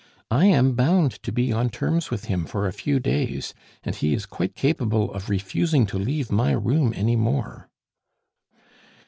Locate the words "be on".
1.31-1.69